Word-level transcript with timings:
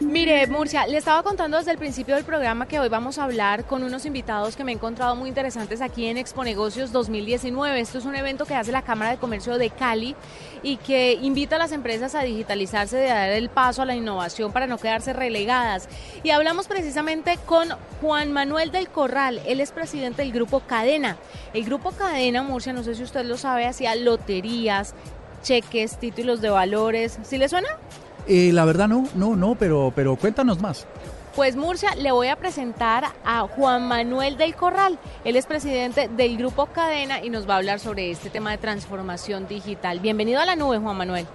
Mire, 0.00 0.46
Murcia, 0.46 0.86
le 0.86 0.96
estaba 0.96 1.24
contando 1.24 1.56
desde 1.56 1.72
el 1.72 1.76
principio 1.76 2.14
del 2.14 2.24
programa 2.24 2.68
que 2.68 2.78
hoy 2.78 2.88
vamos 2.88 3.18
a 3.18 3.24
hablar 3.24 3.64
con 3.64 3.82
unos 3.82 4.06
invitados 4.06 4.54
que 4.54 4.62
me 4.62 4.70
he 4.70 4.74
encontrado 4.76 5.16
muy 5.16 5.28
interesantes 5.28 5.80
aquí 5.80 6.06
en 6.06 6.16
Expo 6.16 6.44
Negocios 6.44 6.92
2019. 6.92 7.80
Esto 7.80 7.98
es 7.98 8.04
un 8.04 8.14
evento 8.14 8.46
que 8.46 8.54
hace 8.54 8.70
la 8.70 8.82
Cámara 8.82 9.10
de 9.10 9.16
Comercio 9.16 9.58
de 9.58 9.70
Cali 9.70 10.14
y 10.62 10.76
que 10.76 11.14
invita 11.14 11.56
a 11.56 11.58
las 11.58 11.72
empresas 11.72 12.14
a 12.14 12.22
digitalizarse, 12.22 12.96
de 12.96 13.08
dar 13.08 13.30
el 13.30 13.50
paso 13.50 13.82
a 13.82 13.86
la 13.86 13.96
innovación 13.96 14.52
para 14.52 14.68
no 14.68 14.78
quedarse 14.78 15.12
relegadas. 15.12 15.88
Y 16.22 16.30
hablamos 16.30 16.68
precisamente 16.68 17.36
con 17.44 17.68
Juan 18.00 18.32
Manuel 18.32 18.70
del 18.70 18.88
Corral, 18.88 19.40
él 19.46 19.60
es 19.60 19.72
presidente 19.72 20.22
del 20.22 20.32
Grupo 20.32 20.60
Cadena. 20.60 21.16
El 21.52 21.64
Grupo 21.64 21.90
Cadena, 21.90 22.44
Murcia, 22.44 22.72
no 22.72 22.84
sé 22.84 22.94
si 22.94 23.02
usted 23.02 23.24
lo 23.24 23.36
sabe, 23.36 23.66
hacía 23.66 23.96
loterías, 23.96 24.94
cheques, 25.42 25.98
títulos 25.98 26.40
de 26.40 26.50
valores. 26.50 27.18
¿Sí 27.24 27.36
le 27.36 27.48
suena? 27.48 27.68
Eh, 28.28 28.52
la 28.52 28.66
verdad 28.66 28.88
no, 28.88 29.08
no, 29.14 29.36
no, 29.36 29.54
pero, 29.54 29.90
pero 29.96 30.16
cuéntanos 30.16 30.60
más. 30.60 30.86
Pues 31.34 31.56
Murcia, 31.56 31.94
le 31.94 32.12
voy 32.12 32.28
a 32.28 32.36
presentar 32.36 33.04
a 33.24 33.46
Juan 33.46 33.88
Manuel 33.88 34.36
del 34.36 34.54
Corral. 34.54 34.98
Él 35.24 35.36
es 35.36 35.46
presidente 35.46 36.08
del 36.08 36.36
Grupo 36.36 36.66
Cadena 36.66 37.24
y 37.24 37.30
nos 37.30 37.48
va 37.48 37.54
a 37.54 37.56
hablar 37.58 37.78
sobre 37.80 38.10
este 38.10 38.28
tema 38.28 38.50
de 38.50 38.58
transformación 38.58 39.48
digital. 39.48 40.00
Bienvenido 40.00 40.40
a 40.40 40.46
la 40.46 40.56
nube, 40.56 40.78
Juan 40.78 40.96
Manuel. 40.96 41.26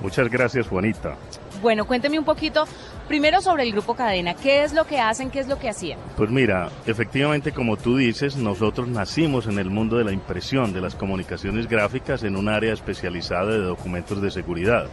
Muchas 0.00 0.28
gracias, 0.28 0.66
Juanita. 0.66 1.16
Bueno, 1.62 1.86
cuénteme 1.86 2.18
un 2.18 2.24
poquito 2.24 2.64
primero 3.06 3.40
sobre 3.40 3.62
el 3.62 3.72
Grupo 3.72 3.94
Cadena. 3.94 4.34
¿Qué 4.34 4.64
es 4.64 4.72
lo 4.72 4.86
que 4.86 4.98
hacen? 4.98 5.30
¿Qué 5.30 5.38
es 5.38 5.46
lo 5.46 5.58
que 5.58 5.68
hacían? 5.68 5.98
Pues 6.16 6.30
mira, 6.30 6.70
efectivamente, 6.86 7.52
como 7.52 7.76
tú 7.76 7.96
dices, 7.96 8.36
nosotros 8.36 8.88
nacimos 8.88 9.46
en 9.46 9.58
el 9.58 9.70
mundo 9.70 9.98
de 9.98 10.04
la 10.04 10.12
impresión, 10.12 10.72
de 10.72 10.80
las 10.80 10.94
comunicaciones 10.94 11.68
gráficas, 11.68 12.24
en 12.24 12.34
un 12.34 12.48
área 12.48 12.72
especializada 12.72 13.52
de 13.52 13.58
documentos 13.58 14.20
de 14.20 14.30
seguridad. 14.30 14.86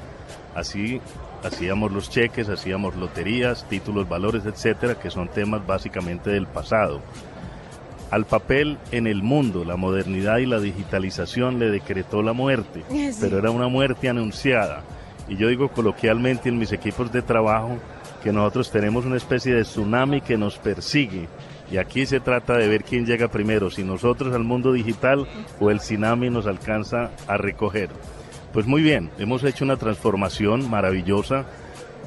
Así 0.53 1.01
hacíamos 1.43 1.91
los 1.91 2.09
cheques, 2.09 2.49
hacíamos 2.49 2.95
loterías, 2.95 3.67
títulos, 3.69 4.07
valores, 4.07 4.45
etcétera, 4.45 4.95
que 4.95 5.09
son 5.09 5.27
temas 5.27 5.65
básicamente 5.65 6.29
del 6.29 6.47
pasado. 6.47 7.01
Al 8.09 8.25
papel 8.25 8.77
en 8.91 9.07
el 9.07 9.23
mundo, 9.23 9.63
la 9.63 9.77
modernidad 9.77 10.39
y 10.39 10.45
la 10.45 10.59
digitalización 10.59 11.59
le 11.59 11.69
decretó 11.69 12.21
la 12.21 12.33
muerte, 12.33 12.83
pero 13.21 13.37
era 13.39 13.51
una 13.51 13.67
muerte 13.67 14.09
anunciada. 14.09 14.83
Y 15.27 15.37
yo 15.37 15.47
digo 15.47 15.69
coloquialmente 15.69 16.49
en 16.49 16.57
mis 16.57 16.73
equipos 16.73 17.11
de 17.11 17.21
trabajo 17.21 17.77
que 18.21 18.33
nosotros 18.33 18.69
tenemos 18.69 19.05
una 19.05 19.17
especie 19.17 19.53
de 19.53 19.63
tsunami 19.63 20.21
que 20.21 20.37
nos 20.37 20.57
persigue. 20.57 21.27
Y 21.71 21.77
aquí 21.77 22.05
se 22.05 22.19
trata 22.19 22.57
de 22.57 22.67
ver 22.67 22.83
quién 22.83 23.05
llega 23.05 23.29
primero, 23.29 23.71
si 23.71 23.83
nosotros 23.83 24.35
al 24.35 24.43
mundo 24.43 24.73
digital 24.73 25.25
o 25.59 25.71
el 25.71 25.79
tsunami 25.79 26.29
nos 26.29 26.47
alcanza 26.47 27.11
a 27.27 27.37
recoger. 27.37 27.89
Pues 28.53 28.67
muy 28.67 28.81
bien, 28.81 29.09
hemos 29.17 29.45
hecho 29.45 29.63
una 29.63 29.77
transformación 29.77 30.69
maravillosa. 30.69 31.45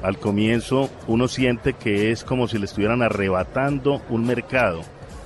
Al 0.03 0.19
comienzo 0.19 0.91
uno 1.07 1.27
siente 1.27 1.73
que 1.73 2.11
es 2.11 2.23
como 2.23 2.49
si 2.49 2.59
le 2.59 2.67
estuvieran 2.67 3.01
arrebatando 3.01 4.03
un 4.11 4.27
mercado, 4.27 4.83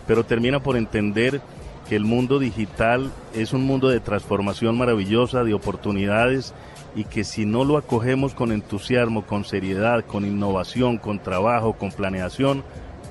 pero 0.06 0.24
termina 0.24 0.62
por 0.62 0.76
entender 0.76 1.40
que 1.88 1.96
el 1.96 2.04
mundo 2.04 2.38
digital 2.38 3.10
es 3.34 3.52
un 3.52 3.62
mundo 3.64 3.88
de 3.88 3.98
transformación 3.98 4.78
maravillosa, 4.78 5.42
de 5.42 5.54
oportunidades, 5.54 6.54
y 6.94 7.04
que 7.04 7.24
si 7.24 7.46
no 7.46 7.64
lo 7.64 7.78
acogemos 7.78 8.34
con 8.34 8.52
entusiasmo, 8.52 9.26
con 9.26 9.44
seriedad, 9.44 10.04
con 10.04 10.24
innovación, 10.24 10.98
con 10.98 11.18
trabajo, 11.18 11.72
con 11.72 11.90
planeación, 11.90 12.62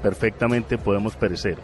perfectamente 0.01 0.77
podemos 0.77 1.15
perecer. 1.17 1.57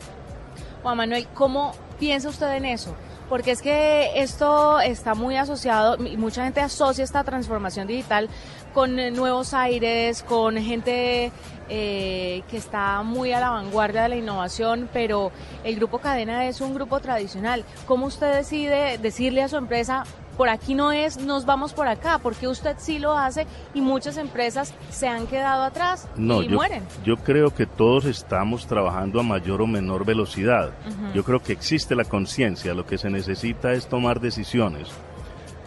Juan 0.82 0.98
Manuel, 0.98 1.28
¿cómo 1.34 1.74
piensa 2.00 2.28
usted 2.28 2.54
en 2.56 2.66
eso? 2.66 2.94
Porque 3.30 3.52
es 3.52 3.62
que 3.62 4.12
esto 4.16 4.80
está 4.80 5.16
muy 5.16 5.38
asociado, 5.38 6.04
y 6.06 6.18
mucha 6.18 6.44
gente 6.44 6.62
asocia 6.62 7.04
esta 7.04 7.24
transformación 7.24 7.88
digital 7.88 8.30
con 8.74 8.96
nuevos 9.14 9.54
aires, 9.54 10.24
con 10.24 10.58
gente 10.58 11.32
eh, 11.70 12.44
que 12.50 12.58
está 12.58 13.04
muy 13.04 13.32
a 13.32 13.40
la 13.40 13.52
vanguardia 13.52 14.04
de 14.04 14.10
la 14.10 14.16
innovación, 14.16 14.90
pero 14.92 15.32
el 15.64 15.76
grupo 15.76 16.00
Cadena 16.00 16.48
es 16.48 16.62
un 16.62 16.74
grupo 16.74 17.00
tradicional. 17.00 17.64
¿Cómo 17.86 18.08
usted 18.08 18.34
decide 18.34 18.98
decirle 18.98 19.44
a 19.44 19.48
su 19.48 19.58
empresa, 19.58 20.04
por 20.38 20.50
aquí 20.50 20.76
no 20.76 20.92
es, 20.92 21.18
nos 21.18 21.46
vamos 21.46 21.74
por 21.74 21.88
acá, 21.88 22.20
porque 22.20 22.48
usted 22.48 22.76
sí 22.80 23.00
lo 23.00 23.18
hace 23.18 23.46
y 23.74 23.82
muchas 23.82 24.18
empresas 24.18 24.74
se 24.90 25.08
han 25.08 25.28
quedado 25.28 25.64
atrás 25.64 26.08
no, 26.16 26.42
y 26.42 26.48
yo, 26.48 26.56
mueren. 26.56 26.84
Yo 27.04 27.18
creo 27.18 27.54
que 27.54 27.66
todos 27.66 28.06
estamos 28.06 28.68
trabajando 28.68 29.20
a 29.20 29.24
mayor 29.24 29.62
o 29.62 29.68
menor 29.68 30.06
velocidad. 30.06 30.72
Yo 31.14 31.24
creo 31.24 31.42
que 31.42 31.54
existe 31.54 31.96
la 31.96 32.06
conciencia, 32.06 32.74
lo 32.74 32.86
que 32.86 32.98
se 32.98 33.10
necesita 33.10 33.74
es 33.74 33.88
tomar 33.88 34.20
decisiones. 34.20 34.90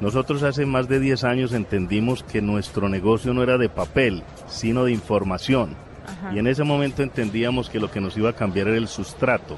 Nosotros 0.01 0.43
hace 0.43 0.67
más 0.67 0.89
de 0.89 1.01
10 1.01 1.25
años 1.25 1.53
entendimos 1.55 2.23
que 2.23 2.43
nuestro 2.43 2.89
negocio 2.89 3.33
no 3.33 3.43
era 3.43 3.57
de 3.57 3.71
papel, 3.71 4.23
sino 4.47 4.85
de 4.85 4.93
información. 4.93 5.75
Y 6.35 6.39
en 6.39 6.47
ese 6.47 6.65
momento 6.65 7.03
entendíamos 7.03 7.71
que 7.71 7.81
lo 7.81 7.91
que 7.91 8.01
nos 8.01 8.17
iba 8.17 8.31
a 8.31 8.35
cambiar 8.35 8.69
era 8.69 8.77
el 8.77 8.89
sustrato. 8.89 9.57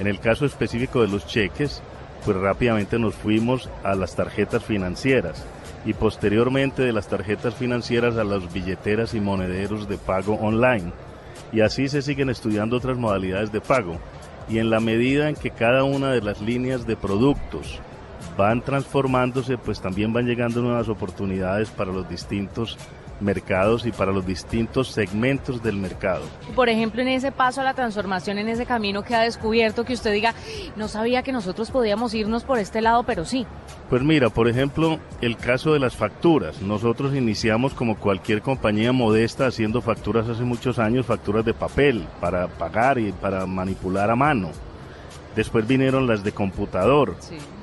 En 0.00 0.06
el 0.06 0.18
caso 0.18 0.44
específico 0.44 1.02
de 1.02 1.08
los 1.08 1.26
cheques, 1.26 1.82
pues 2.24 2.36
rápidamente 2.36 2.98
nos 2.98 3.14
fuimos 3.14 3.68
a 3.82 3.94
las 3.94 4.14
tarjetas 4.14 4.64
financieras 4.64 5.44
y 5.84 5.94
posteriormente 5.94 6.82
de 6.82 6.92
las 6.92 7.08
tarjetas 7.08 7.54
financieras 7.54 8.16
a 8.16 8.24
las 8.24 8.52
billeteras 8.52 9.14
y 9.14 9.20
monederos 9.20 9.88
de 9.88 9.98
pago 9.98 10.34
online. 10.34 10.92
Y 11.52 11.62
así 11.62 11.88
se 11.88 12.02
siguen 12.02 12.30
estudiando 12.30 12.76
otras 12.76 12.98
modalidades 12.98 13.50
de 13.50 13.60
pago. 13.60 13.98
Y 14.48 14.58
en 14.58 14.70
la 14.70 14.80
medida 14.80 15.28
en 15.28 15.36
que 15.36 15.50
cada 15.50 15.84
una 15.84 16.10
de 16.12 16.20
las 16.20 16.40
líneas 16.40 16.86
de 16.86 16.96
productos 16.96 17.80
van 18.36 18.62
transformándose, 18.62 19.58
pues 19.58 19.80
también 19.80 20.12
van 20.12 20.26
llegando 20.26 20.60
nuevas 20.60 20.88
oportunidades 20.88 21.70
para 21.70 21.92
los 21.92 22.08
distintos 22.08 22.78
mercados 23.20 23.86
y 23.86 23.92
para 23.92 24.12
los 24.12 24.26
distintos 24.26 24.88
segmentos 24.88 25.62
del 25.62 25.76
mercado. 25.76 26.22
Por 26.54 26.68
ejemplo, 26.68 27.02
en 27.02 27.08
ese 27.08 27.32
paso 27.32 27.60
a 27.60 27.64
la 27.64 27.74
transformación, 27.74 28.38
en 28.38 28.48
ese 28.48 28.66
camino 28.66 29.02
que 29.02 29.14
ha 29.14 29.20
descubierto, 29.20 29.84
que 29.84 29.94
usted 29.94 30.12
diga, 30.12 30.34
no 30.76 30.88
sabía 30.88 31.22
que 31.22 31.32
nosotros 31.32 31.70
podíamos 31.70 32.14
irnos 32.14 32.44
por 32.44 32.58
este 32.58 32.80
lado, 32.80 33.04
pero 33.04 33.24
sí. 33.24 33.46
Pues 33.88 34.02
mira, 34.02 34.30
por 34.30 34.48
ejemplo, 34.48 34.98
el 35.20 35.36
caso 35.36 35.72
de 35.72 35.80
las 35.80 35.96
facturas. 35.96 36.62
Nosotros 36.62 37.14
iniciamos 37.14 37.74
como 37.74 37.96
cualquier 37.96 38.42
compañía 38.42 38.92
modesta 38.92 39.46
haciendo 39.46 39.80
facturas 39.80 40.28
hace 40.28 40.42
muchos 40.42 40.78
años, 40.78 41.06
facturas 41.06 41.44
de 41.44 41.54
papel 41.54 42.06
para 42.20 42.48
pagar 42.48 42.98
y 42.98 43.12
para 43.12 43.46
manipular 43.46 44.10
a 44.10 44.16
mano. 44.16 44.50
Después 45.36 45.66
vinieron 45.66 46.06
las 46.06 46.24
de 46.24 46.32
computador. 46.32 47.16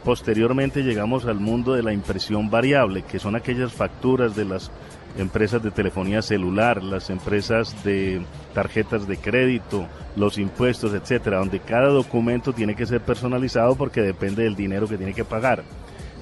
Posteriormente 0.03 0.83
llegamos 0.83 1.25
al 1.25 1.39
mundo 1.39 1.73
de 1.73 1.83
la 1.83 1.91
impresión 1.91 2.49
variable, 2.49 3.03
que 3.03 3.19
son 3.19 3.35
aquellas 3.35 3.73
facturas 3.73 4.35
de 4.35 4.45
las 4.45 4.71
empresas 5.17 5.61
de 5.63 5.71
telefonía 5.71 6.21
celular, 6.21 6.83
las 6.83 7.09
empresas 7.09 7.83
de 7.83 8.21
tarjetas 8.53 9.07
de 9.07 9.17
crédito, 9.17 9.87
los 10.15 10.37
impuestos, 10.37 10.93
etcétera, 10.93 11.39
donde 11.39 11.59
cada 11.59 11.89
documento 11.89 12.53
tiene 12.53 12.75
que 12.75 12.85
ser 12.85 13.01
personalizado 13.01 13.75
porque 13.75 14.01
depende 14.01 14.43
del 14.43 14.55
dinero 14.55 14.87
que 14.87 14.97
tiene 14.97 15.13
que 15.13 15.25
pagar. 15.25 15.63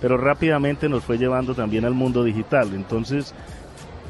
Pero 0.02 0.18
rápidamente 0.18 0.90
nos 0.90 1.04
fue 1.04 1.18
llevando 1.18 1.56
también 1.56 1.86
al 1.86 1.94
mundo 1.94 2.24
digital. 2.24 2.74
Entonces, 2.74 3.34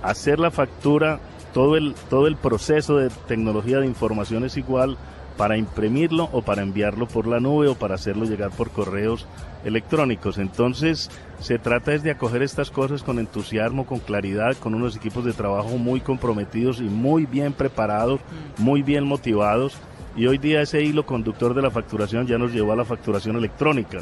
hacer 0.02 0.40
la 0.40 0.52
factura, 0.52 1.20
todo 1.56 1.78
el, 1.78 1.96
todo 2.10 2.28
el 2.28 2.36
proceso 2.36 2.98
de 2.98 3.10
tecnología 3.30 3.80
de 3.80 3.86
información 3.88 4.44
es 4.44 4.58
igual 4.58 4.98
para 5.38 5.56
imprimirlo 5.56 6.28
o 6.34 6.42
para 6.42 6.62
enviarlo 6.62 7.08
por 7.08 7.28
la 7.28 7.40
nube 7.40 7.70
o 7.70 7.76
para 7.76 7.96
hacerlo 7.96 8.26
llegar 8.26 8.52
por 8.52 8.72
correos 8.72 9.26
electrónicos. 9.64 10.38
Entonces, 10.38 11.10
se 11.40 11.58
trata 11.58 11.94
es 11.94 12.04
de 12.04 12.12
acoger 12.12 12.42
estas 12.42 12.72
cosas 12.72 13.04
con 13.04 13.20
entusiasmo, 13.20 13.86
con 13.86 14.00
claridad, 14.00 14.58
con 14.58 14.76
unos 14.76 14.98
equipos 14.98 15.24
de 15.24 15.32
trabajo 15.32 15.78
muy 15.78 16.02
comprometidos 16.02 16.82
y 16.82 16.84
muy 16.84 17.26
bien 17.26 17.54
preparados, 17.54 18.20
mm. 18.20 18.62
muy 18.62 18.82
bien 18.82 19.06
motivados. 19.06 19.78
Y 20.18 20.28
hoy 20.28 20.38
día 20.38 20.62
ese 20.62 20.82
hilo 20.82 21.06
conductor 21.06 21.54
de 21.54 21.62
la 21.62 21.70
facturación 21.70 22.26
ya 22.26 22.38
nos 22.38 22.54
llevó 22.54 22.72
a 22.72 22.76
la 22.78 22.86
facturación 22.86 23.36
electrónica. 23.36 24.00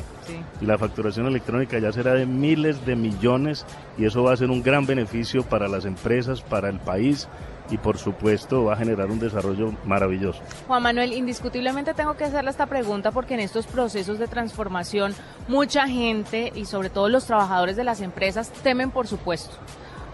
Y 0.62 0.66
la 0.66 0.78
facturación 0.78 1.26
electrónica 1.26 1.80
ya 1.80 1.92
será 1.92 2.14
de 2.14 2.28
miles 2.28 2.86
de 2.86 2.96
millones 2.96 3.66
y 3.98 4.06
eso 4.06 4.22
va 4.22 4.34
a 4.34 4.38
ser 4.38 4.52
un 4.52 4.62
gran 4.62 4.86
beneficio 4.86 5.44
para 5.44 5.68
las 5.68 5.86
empresas, 5.86 6.42
para 6.42 6.70
el 6.70 6.80
país 6.80 7.28
y 7.72 7.78
por 7.78 7.98
supuesto 7.98 8.66
va 8.66 8.74
a 8.74 8.78
generar 8.78 9.10
un 9.10 9.20
desarrollo 9.20 9.74
maravilloso. 9.86 10.42
Juan 10.68 10.84
Manuel, 10.84 11.14
indiscutiblemente 11.14 11.96
tengo 11.96 12.16
que 12.16 12.26
hacerle 12.26 12.52
esta 12.52 12.68
pregunta 12.68 13.12
porque 13.12 13.34
en 13.34 13.40
estos 13.40 13.66
procesos 13.66 14.20
de 14.20 14.28
transformación 14.28 15.16
mucha 15.48 15.88
gente 15.88 16.52
y 16.54 16.66
sobre 16.66 16.92
todo 16.92 17.10
los 17.10 17.26
trabajadores 17.26 17.76
de 17.76 17.84
las 17.84 18.02
empresas 18.02 18.52
temen 18.62 18.92
por 18.92 19.08
supuesto. 19.08 19.58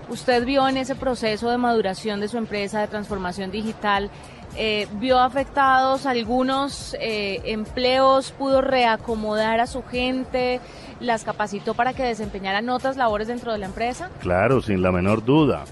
Usted 0.09 0.44
vio 0.44 0.67
en 0.67 0.77
ese 0.77 0.95
proceso 0.95 1.51
de 1.51 1.57
maduración 1.57 2.19
de 2.19 2.27
su 2.27 2.38
empresa, 2.38 2.81
de 2.81 2.88
transformación 2.88 3.51
digital, 3.51 4.09
eh, 4.57 4.88
vio 4.94 5.19
afectados 5.19 6.07
algunos 6.07 6.95
eh, 7.00 7.41
empleos, 7.45 8.31
pudo 8.31 8.61
reacomodar 8.61 9.59
a 9.59 9.67
su 9.67 9.83
gente, 9.83 10.59
las 11.00 11.23
capacitó 11.23 11.75
para 11.75 11.94
que 11.94 12.03
desempeñaran 12.03 12.67
otras 12.69 12.97
labores 12.97 13.27
dentro 13.27 13.51
de 13.51 13.59
la 13.59 13.67
empresa? 13.67 14.09
Claro, 14.19 14.61
sin 14.61 14.81
la 14.81 14.91
menor 14.91 15.23
duda. 15.23 15.65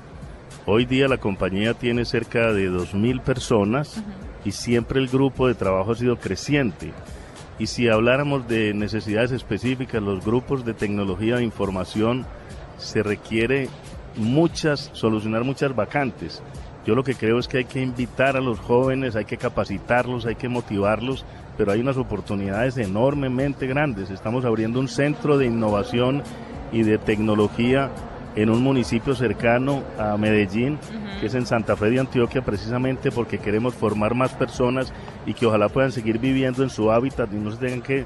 Hoy 0.67 0.85
día 0.85 1.07
la 1.07 1.17
compañía 1.17 1.73
tiene 1.73 2.05
cerca 2.05 2.53
de 2.53 2.69
2.000 2.69 3.21
personas 3.21 4.03
y 4.45 4.51
siempre 4.51 4.99
el 4.99 5.07
grupo 5.07 5.47
de 5.47 5.55
trabajo 5.55 5.93
ha 5.93 5.95
sido 5.95 6.17
creciente. 6.17 6.91
Y 7.57 7.67
si 7.67 7.89
habláramos 7.89 8.47
de 8.47 8.75
necesidades 8.75 9.31
específicas, 9.31 10.03
los 10.03 10.23
grupos 10.23 10.63
de 10.63 10.75
tecnología 10.75 11.37
de 11.37 11.43
información 11.43 12.27
se 12.77 13.01
requiere 13.01 13.69
muchas, 14.17 14.89
solucionar 14.93 15.43
muchas 15.43 15.75
vacantes. 15.75 16.41
Yo 16.85 16.95
lo 16.95 17.03
que 17.03 17.15
creo 17.15 17.37
es 17.37 17.47
que 17.47 17.57
hay 17.57 17.65
que 17.65 17.81
invitar 17.81 18.37
a 18.37 18.41
los 18.41 18.59
jóvenes, 18.59 19.15
hay 19.15 19.25
que 19.25 19.37
capacitarlos, 19.37 20.25
hay 20.25 20.35
que 20.35 20.47
motivarlos, 20.47 21.25
pero 21.57 21.71
hay 21.71 21.81
unas 21.81 21.97
oportunidades 21.97 22.77
enormemente 22.77 23.67
grandes. 23.67 24.09
Estamos 24.09 24.45
abriendo 24.45 24.79
un 24.79 24.87
centro 24.87 25.37
de 25.37 25.47
innovación 25.47 26.23
y 26.71 26.83
de 26.83 26.97
tecnología 26.97 27.91
en 28.37 28.49
un 28.51 28.61
municipio 28.61 29.15
cercano 29.15 29.83
a 29.97 30.15
Medellín, 30.15 30.77
que 31.19 31.25
es 31.25 31.33
en 31.33 31.47
Santa 31.47 31.75
Fe 31.75 31.89
de 31.89 31.99
Antioquia, 31.99 32.43
precisamente 32.43 33.11
porque 33.11 33.39
queremos 33.39 33.73
formar 33.73 34.13
más 34.13 34.31
personas 34.33 34.93
y 35.25 35.33
que 35.33 35.47
ojalá 35.47 35.69
puedan 35.69 35.91
seguir 35.91 36.19
viviendo 36.19 36.61
en 36.61 36.69
su 36.69 36.91
hábitat 36.91 37.33
y 37.33 37.37
no 37.37 37.51
se 37.51 37.57
tengan 37.57 37.81
que 37.81 38.05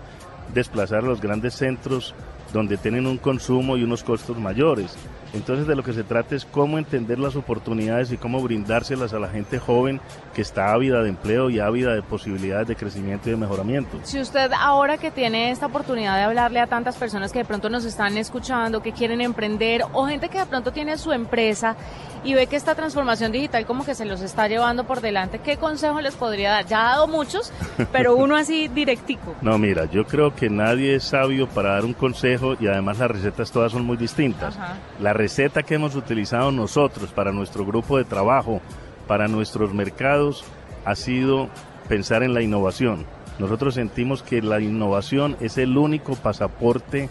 desplazar 0.53 0.99
a 0.99 1.07
los 1.07 1.21
grandes 1.21 1.53
centros 1.53 2.15
donde 2.53 2.77
tienen 2.77 3.07
un 3.07 3.17
consumo 3.17 3.77
y 3.77 3.83
unos 3.83 4.03
costos 4.03 4.37
mayores. 4.37 4.97
Entonces 5.33 5.65
de 5.65 5.75
lo 5.75 5.83
que 5.83 5.93
se 5.93 6.03
trata 6.03 6.35
es 6.35 6.45
cómo 6.45 6.77
entender 6.77 7.17
las 7.17 7.35
oportunidades 7.35 8.11
y 8.11 8.17
cómo 8.17 8.41
brindárselas 8.41 9.13
a 9.13 9.19
la 9.19 9.29
gente 9.29 9.59
joven 9.59 10.01
que 10.33 10.41
está 10.41 10.73
ávida 10.73 11.01
de 11.01 11.09
empleo 11.09 11.49
y 11.49 11.59
ávida 11.59 11.93
de 11.93 12.01
posibilidades 12.01 12.67
de 12.67 12.75
crecimiento 12.75 13.29
y 13.29 13.31
de 13.31 13.37
mejoramiento. 13.37 13.97
Si 14.03 14.19
usted 14.19 14.51
ahora 14.57 14.97
que 14.97 15.09
tiene 15.09 15.51
esta 15.51 15.67
oportunidad 15.67 16.17
de 16.17 16.23
hablarle 16.23 16.59
a 16.59 16.67
tantas 16.67 16.97
personas 16.97 17.31
que 17.31 17.39
de 17.39 17.45
pronto 17.45 17.69
nos 17.69 17.85
están 17.85 18.17
escuchando, 18.17 18.81
que 18.81 18.91
quieren 18.91 19.21
emprender 19.21 19.83
o 19.93 20.05
gente 20.05 20.27
que 20.27 20.39
de 20.39 20.45
pronto 20.45 20.73
tiene 20.73 20.97
su 20.97 21.13
empresa 21.13 21.77
y 22.23 22.33
ve 22.33 22.47
que 22.47 22.55
esta 22.55 22.75
transformación 22.75 23.31
digital 23.31 23.65
como 23.65 23.85
que 23.85 23.95
se 23.95 24.05
los 24.05 24.21
está 24.21 24.47
llevando 24.47 24.83
por 24.83 25.01
delante, 25.01 25.39
¿qué 25.39 25.57
consejo 25.57 26.01
les 26.01 26.15
podría 26.15 26.51
dar? 26.51 26.65
Ya 26.65 26.81
ha 26.81 26.91
dado 26.91 27.07
muchos, 27.07 27.51
pero 27.91 28.15
uno 28.15 28.35
así 28.35 28.67
directico. 28.75 29.35
No, 29.41 29.57
mira, 29.57 29.85
yo 29.85 30.05
creo 30.05 30.35
que 30.35 30.49
nadie 30.49 30.95
es 30.95 31.05
sabio 31.05 31.47
para 31.47 31.73
dar 31.73 31.85
un 31.85 31.93
consejo 31.93 32.40
y 32.59 32.67
además 32.67 32.99
las 32.99 33.11
recetas 33.11 33.51
todas 33.51 33.71
son 33.71 33.85
muy 33.85 33.97
distintas. 33.97 34.57
La 34.99 35.13
receta 35.13 35.63
que 35.63 35.75
hemos 35.75 35.95
utilizado 35.95 36.51
nosotros 36.51 37.11
para 37.11 37.31
nuestro 37.31 37.65
grupo 37.65 37.97
de 37.97 38.03
trabajo, 38.03 38.61
para 39.07 39.27
nuestros 39.27 39.73
mercados, 39.73 40.43
ha 40.85 40.95
sido 40.95 41.49
pensar 41.87 42.23
en 42.23 42.33
la 42.33 42.41
innovación. 42.41 43.05
Nosotros 43.39 43.73
sentimos 43.73 44.23
que 44.23 44.41
la 44.41 44.59
innovación 44.59 45.35
es 45.39 45.57
el 45.57 45.77
único 45.77 46.15
pasaporte 46.15 47.09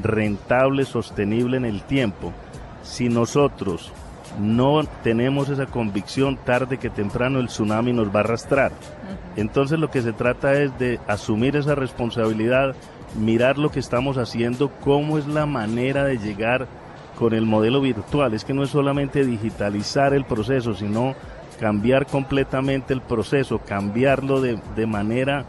rentable, 0.00 0.84
sostenible 0.84 1.56
en 1.56 1.64
el 1.64 1.82
tiempo. 1.82 2.32
Si 2.82 3.08
nosotros 3.08 3.92
no 4.40 4.82
tenemos 5.02 5.48
esa 5.48 5.66
convicción, 5.66 6.36
tarde 6.36 6.78
que 6.78 6.90
temprano 6.90 7.38
el 7.38 7.48
tsunami 7.48 7.92
nos 7.92 8.08
va 8.08 8.20
a 8.20 8.24
arrastrar. 8.24 8.72
Entonces 9.36 9.78
lo 9.78 9.90
que 9.90 10.02
se 10.02 10.12
trata 10.12 10.54
es 10.54 10.78
de 10.78 11.00
asumir 11.06 11.56
esa 11.56 11.74
responsabilidad, 11.74 12.74
mirar 13.16 13.58
lo 13.58 13.70
que 13.70 13.80
estamos 13.80 14.18
haciendo, 14.18 14.70
cómo 14.80 15.18
es 15.18 15.26
la 15.26 15.46
manera 15.46 16.04
de 16.04 16.18
llegar 16.18 16.66
con 17.18 17.34
el 17.34 17.46
modelo 17.46 17.80
virtual. 17.80 18.34
Es 18.34 18.44
que 18.44 18.54
no 18.54 18.62
es 18.62 18.70
solamente 18.70 19.24
digitalizar 19.24 20.14
el 20.14 20.24
proceso, 20.24 20.74
sino 20.74 21.14
cambiar 21.60 22.06
completamente 22.06 22.94
el 22.94 23.00
proceso, 23.00 23.58
cambiarlo 23.58 24.40
de, 24.40 24.58
de 24.74 24.86
manera 24.86 25.44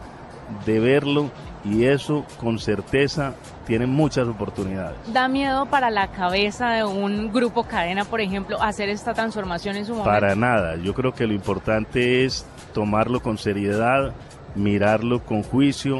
de 0.65 0.79
verlo 0.79 1.31
y 1.63 1.85
eso 1.85 2.25
con 2.39 2.59
certeza 2.59 3.33
tiene 3.65 3.87
muchas 3.87 4.27
oportunidades. 4.27 4.97
¿Da 5.13 5.27
miedo 5.27 5.65
para 5.65 5.89
la 5.89 6.07
cabeza 6.07 6.71
de 6.71 6.83
un 6.83 7.31
grupo 7.31 7.63
cadena, 7.63 8.03
por 8.03 8.19
ejemplo, 8.19 8.61
hacer 8.61 8.89
esta 8.89 9.13
transformación 9.13 9.77
en 9.77 9.85
su 9.85 9.93
momento? 9.93 10.11
Para 10.11 10.35
nada, 10.35 10.75
yo 10.75 10.93
creo 10.93 11.13
que 11.13 11.25
lo 11.25 11.33
importante 11.33 12.25
es 12.25 12.45
tomarlo 12.73 13.21
con 13.21 13.37
seriedad, 13.37 14.13
mirarlo 14.55 15.23
con 15.23 15.43
juicio, 15.43 15.99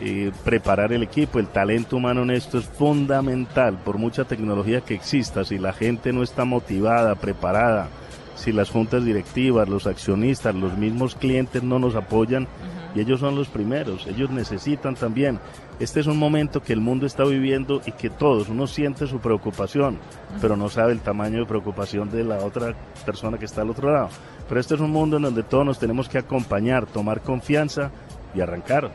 eh, 0.00 0.32
preparar 0.44 0.92
el 0.92 1.02
equipo, 1.02 1.38
el 1.38 1.48
talento 1.48 1.96
humano 1.96 2.22
en 2.22 2.30
esto 2.30 2.58
es 2.58 2.64
fundamental 2.64 3.78
por 3.84 3.98
mucha 3.98 4.24
tecnología 4.24 4.80
que 4.80 4.94
exista, 4.94 5.44
si 5.44 5.58
la 5.58 5.72
gente 5.72 6.12
no 6.12 6.22
está 6.22 6.44
motivada, 6.44 7.14
preparada, 7.14 7.88
si 8.34 8.52
las 8.52 8.70
juntas 8.70 9.04
directivas, 9.04 9.68
los 9.68 9.86
accionistas, 9.86 10.54
los 10.54 10.76
mismos 10.76 11.14
clientes 11.14 11.62
no 11.62 11.78
nos 11.78 11.94
apoyan, 11.94 12.48
y 12.94 13.00
ellos 13.00 13.20
son 13.20 13.36
los 13.36 13.48
primeros, 13.48 14.06
ellos 14.06 14.30
necesitan 14.30 14.94
también. 14.94 15.38
Este 15.78 16.00
es 16.00 16.06
un 16.06 16.18
momento 16.18 16.62
que 16.62 16.72
el 16.72 16.80
mundo 16.80 17.06
está 17.06 17.24
viviendo 17.24 17.80
y 17.86 17.92
que 17.92 18.10
todos, 18.10 18.48
uno 18.48 18.66
siente 18.66 19.06
su 19.06 19.18
preocupación, 19.18 19.98
pero 20.40 20.56
no 20.56 20.68
sabe 20.68 20.92
el 20.92 21.00
tamaño 21.00 21.40
de 21.40 21.46
preocupación 21.46 22.10
de 22.10 22.24
la 22.24 22.38
otra 22.38 22.74
persona 23.06 23.38
que 23.38 23.46
está 23.46 23.62
al 23.62 23.70
otro 23.70 23.92
lado. 23.92 24.08
Pero 24.48 24.60
este 24.60 24.74
es 24.74 24.80
un 24.80 24.90
mundo 24.90 25.16
en 25.16 25.22
donde 25.22 25.42
todos 25.42 25.64
nos 25.64 25.78
tenemos 25.78 26.08
que 26.08 26.18
acompañar, 26.18 26.86
tomar 26.86 27.20
confianza 27.22 27.90
y 28.34 28.40
arrancar. 28.40 28.90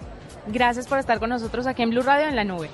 Gracias 0.48 0.88
por 0.88 1.00
estar 1.00 1.20
con 1.20 1.30
nosotros 1.30 1.68
aquí 1.68 1.84
en 1.84 1.90
Blue 1.90 2.02
Radio 2.02 2.28
en 2.28 2.36
la 2.36 2.44
nube. 2.44 2.70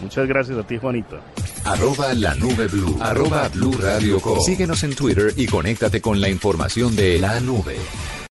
Muchas 0.00 0.26
gracias 0.28 0.58
a 0.58 0.62
ti, 0.62 0.78
Juanita. 0.78 1.20
Arroba 1.64 2.12
la 2.14 2.34
nube 2.34 2.66
blue. 2.68 2.96
Arroba 3.00 3.48
blue 3.48 3.72
radio 3.72 4.20
Síguenos 4.44 4.84
en 4.84 4.94
Twitter 4.94 5.32
y 5.36 5.46
conéctate 5.46 6.00
con 6.00 6.20
la 6.20 6.28
información 6.28 6.94
de 6.94 7.18
la 7.18 7.40
nube. 7.40 7.76